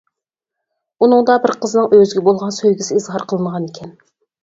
ئۇنىڭدا 1.07 1.35
بىر 1.45 1.55
قىزنىڭ 1.67 1.95
ئۆزىگە 1.99 2.25
بولغان 2.31 2.59
سۆيگۈسى 2.63 3.01
ئىزھار 3.01 3.31
قىلىنغانىكەن. 3.31 3.99